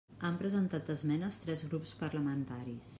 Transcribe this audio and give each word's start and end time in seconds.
Han 0.27 0.37
presentat 0.39 0.89
esmenes 0.95 1.39
tres 1.45 1.65
grups 1.69 1.95
parlamentaris. 2.05 2.87